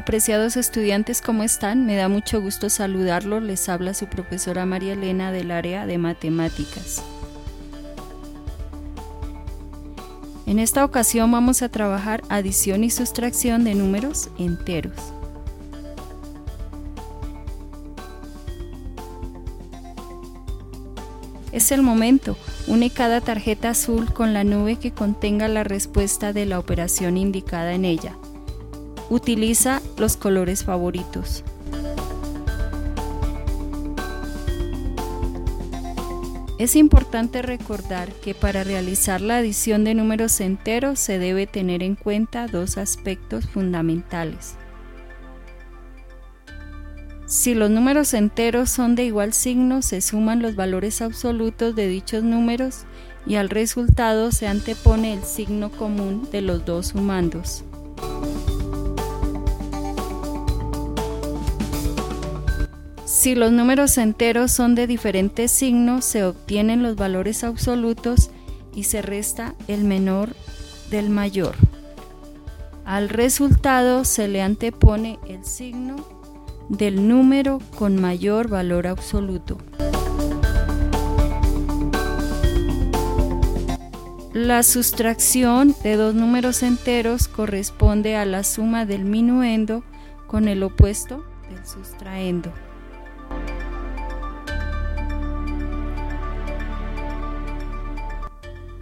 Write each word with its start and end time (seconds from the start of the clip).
Apreciados 0.00 0.56
estudiantes, 0.56 1.20
¿cómo 1.20 1.42
están? 1.42 1.84
Me 1.84 1.94
da 1.94 2.08
mucho 2.08 2.40
gusto 2.40 2.70
saludarlos. 2.70 3.42
Les 3.42 3.68
habla 3.68 3.92
su 3.92 4.06
profesora 4.06 4.64
María 4.64 4.94
Elena 4.94 5.30
del 5.30 5.50
área 5.50 5.84
de 5.84 5.98
matemáticas. 5.98 7.04
En 10.46 10.58
esta 10.58 10.86
ocasión 10.86 11.30
vamos 11.30 11.60
a 11.60 11.68
trabajar 11.68 12.22
adición 12.30 12.82
y 12.82 12.88
sustracción 12.88 13.62
de 13.62 13.74
números 13.74 14.30
enteros. 14.38 14.94
Es 21.52 21.72
el 21.72 21.82
momento. 21.82 22.38
Une 22.68 22.88
cada 22.88 23.20
tarjeta 23.20 23.68
azul 23.68 24.14
con 24.14 24.32
la 24.32 24.44
nube 24.44 24.76
que 24.76 24.92
contenga 24.92 25.46
la 25.48 25.62
respuesta 25.62 26.32
de 26.32 26.46
la 26.46 26.58
operación 26.58 27.18
indicada 27.18 27.74
en 27.74 27.84
ella. 27.84 28.16
Utiliza 29.10 29.82
los 29.98 30.16
colores 30.16 30.64
favoritos. 30.64 31.42
Es 36.60 36.76
importante 36.76 37.42
recordar 37.42 38.12
que 38.12 38.34
para 38.34 38.62
realizar 38.62 39.20
la 39.20 39.38
adición 39.38 39.82
de 39.82 39.94
números 39.94 40.40
enteros 40.40 41.00
se 41.00 41.18
debe 41.18 41.46
tener 41.46 41.82
en 41.82 41.96
cuenta 41.96 42.46
dos 42.46 42.78
aspectos 42.78 43.46
fundamentales. 43.46 44.54
Si 47.26 47.54
los 47.54 47.70
números 47.70 48.14
enteros 48.14 48.70
son 48.70 48.94
de 48.94 49.04
igual 49.04 49.32
signo, 49.32 49.82
se 49.82 50.00
suman 50.02 50.42
los 50.42 50.54
valores 50.54 51.00
absolutos 51.00 51.74
de 51.74 51.88
dichos 51.88 52.22
números 52.22 52.84
y 53.26 53.36
al 53.36 53.48
resultado 53.48 54.30
se 54.30 54.46
antepone 54.46 55.14
el 55.14 55.24
signo 55.24 55.70
común 55.70 56.28
de 56.30 56.42
los 56.42 56.64
dos 56.64 56.88
sumandos. 56.88 57.64
Si 63.20 63.34
los 63.34 63.52
números 63.52 63.98
enteros 63.98 64.50
son 64.50 64.74
de 64.74 64.86
diferentes 64.86 65.50
signos, 65.50 66.06
se 66.06 66.24
obtienen 66.24 66.82
los 66.82 66.96
valores 66.96 67.44
absolutos 67.44 68.30
y 68.74 68.84
se 68.84 69.02
resta 69.02 69.54
el 69.68 69.84
menor 69.84 70.34
del 70.90 71.10
mayor. 71.10 71.54
Al 72.86 73.10
resultado 73.10 74.06
se 74.06 74.26
le 74.26 74.40
antepone 74.40 75.18
el 75.28 75.44
signo 75.44 75.96
del 76.70 77.06
número 77.08 77.58
con 77.76 78.00
mayor 78.00 78.48
valor 78.48 78.86
absoluto. 78.86 79.58
La 84.32 84.62
sustracción 84.62 85.76
de 85.82 85.96
dos 85.96 86.14
números 86.14 86.62
enteros 86.62 87.28
corresponde 87.28 88.16
a 88.16 88.24
la 88.24 88.44
suma 88.44 88.86
del 88.86 89.04
minuendo 89.04 89.84
con 90.26 90.48
el 90.48 90.62
opuesto 90.62 91.22
del 91.50 91.66
sustraendo. 91.66 92.50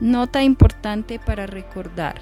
Nota 0.00 0.42
importante 0.42 1.18
para 1.18 1.46
recordar. 1.46 2.20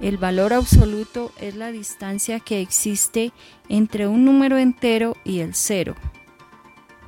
El 0.00 0.18
valor 0.18 0.52
absoluto 0.52 1.32
es 1.40 1.56
la 1.56 1.72
distancia 1.72 2.38
que 2.38 2.60
existe 2.60 3.32
entre 3.70 4.06
un 4.06 4.26
número 4.26 4.58
entero 4.58 5.16
y 5.24 5.40
el 5.40 5.54
cero. 5.54 5.94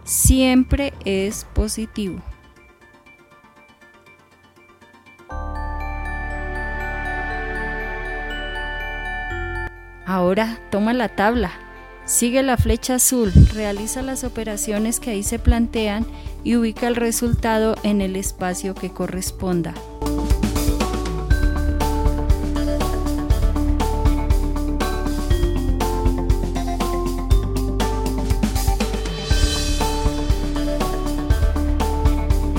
Siempre 0.04 0.94
es 1.04 1.44
positivo. 1.52 2.22
Ahora 10.06 10.58
toma 10.70 10.94
la 10.94 11.10
tabla, 11.10 11.67
sigue 12.08 12.42
la 12.42 12.56
flecha 12.56 12.94
azul, 12.94 13.32
realiza 13.52 14.00
las 14.00 14.24
operaciones 14.24 14.98
que 14.98 15.10
ahí 15.10 15.22
se 15.22 15.38
plantean 15.38 16.06
y 16.42 16.56
ubica 16.56 16.88
el 16.88 16.96
resultado 16.96 17.76
en 17.82 18.00
el 18.00 18.16
espacio 18.16 18.74
que 18.74 18.90
corresponda. 18.90 19.74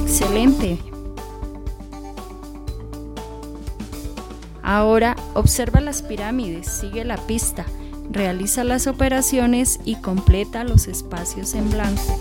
Excelente. 0.04 0.78
Ahora 4.62 5.16
observa 5.34 5.80
las 5.80 6.04
pirámides, 6.04 6.68
sigue 6.68 7.04
la 7.04 7.18
pista, 7.18 7.66
realiza 8.09 8.64
las 8.64 8.88
operaciones 8.88 9.80
y 9.86 9.96
completa 9.96 10.64
los 10.64 10.88
espacios 10.88 11.53
en 11.53 11.70
blanco. 11.70 12.20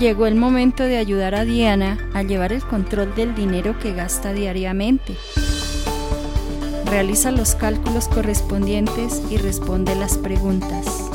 Llegó 0.00 0.26
el 0.26 0.34
momento 0.34 0.82
de 0.82 0.96
ayudar 0.96 1.34
a 1.34 1.44
Diana 1.44 2.10
a 2.14 2.22
llevar 2.22 2.52
el 2.52 2.62
control 2.62 3.14
del 3.14 3.34
dinero 3.34 3.78
que 3.78 3.92
gasta 3.92 4.32
diariamente. 4.32 5.16
Realiza 6.86 7.30
los 7.30 7.54
cálculos 7.54 8.08
correspondientes 8.08 9.22
y 9.30 9.36
responde 9.36 9.94
las 9.94 10.18
preguntas. 10.18 11.13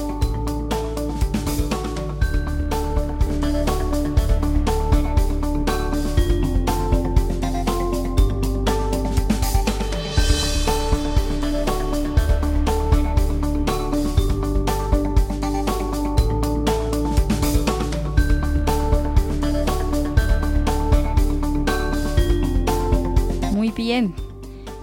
Bien, 23.89 24.13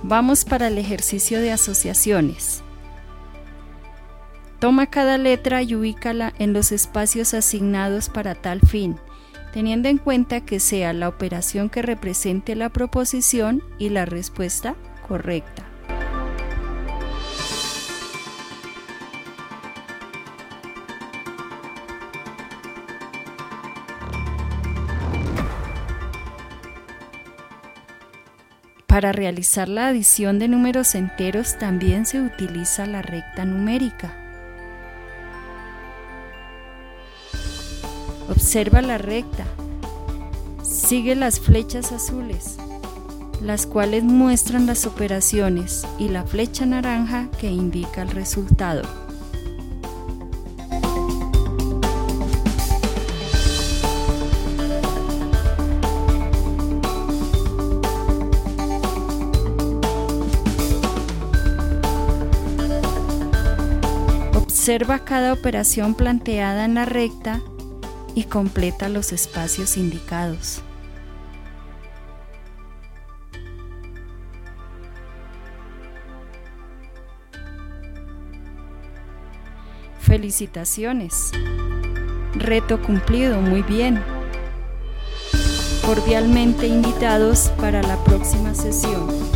Vamos 0.03 0.45
para 0.45 0.67
el 0.69 0.79
ejercicio 0.79 1.41
de 1.41 1.53
asociaciones. 1.53 2.63
Toma 4.59 4.87
cada 4.87 5.17
letra 5.17 5.63
y 5.63 5.75
ubícala 5.75 6.33
en 6.39 6.53
los 6.53 6.73
espacios 6.73 7.35
asignados 7.35 8.09
para 8.09 8.35
tal 8.35 8.61
fin, 8.61 8.97
teniendo 9.53 9.89
en 9.89 9.99
cuenta 9.99 10.45
que 10.45 10.61
sea 10.61 10.93
la 10.93 11.09
operación 11.09 11.69
que 11.69 11.83
represente 11.83 12.57
la 12.57 12.69
proposición 12.69 13.63
y 13.79 13.91
la 13.91 14.07
respuesta 14.07 14.77
correcta. 15.07 15.66
Para 28.97 29.13
realizar 29.13 29.69
la 29.69 29.89
adición 29.89 30.39
de 30.39 30.49
números 30.49 30.95
enteros 30.95 31.59
también 31.59 32.07
se 32.07 32.19
utiliza 32.19 32.87
la 32.87 33.03
recta 33.03 33.45
numérica. 33.45 34.15
Observa 38.31 38.81
la 38.81 38.97
recta. 38.97 39.45
Sigue 40.63 41.15
las 41.15 41.41
flechas 41.41 41.93
azules, 41.93 42.57
las 43.43 43.67
cuales 43.67 44.03
muestran 44.03 44.65
las 44.65 44.87
operaciones, 44.87 45.87
y 45.99 46.09
la 46.09 46.25
flecha 46.25 46.65
naranja 46.65 47.29
que 47.39 47.51
indica 47.51 48.01
el 48.01 48.09
resultado. 48.09 49.06
Observa 64.67 64.99
cada 65.05 65.33
operación 65.33 65.95
planteada 65.95 66.65
en 66.65 66.75
la 66.75 66.85
recta 66.85 67.41
y 68.17 68.25
completa 68.25 68.89
los 68.89 69.13
espacios 69.13 69.77
indicados. 69.77 70.61
Felicitaciones. 80.01 81.31
Reto 82.35 82.83
cumplido, 82.83 83.41
muy 83.41 83.63
bien. 83.63 84.03
Cordialmente 85.87 86.67
invitados 86.67 87.53
para 87.61 87.83
la 87.83 88.03
próxima 88.03 88.53
sesión. 88.53 89.36